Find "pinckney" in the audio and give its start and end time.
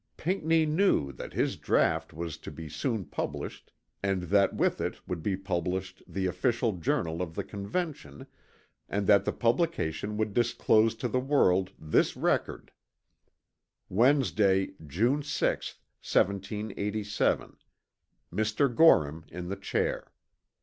0.17-0.65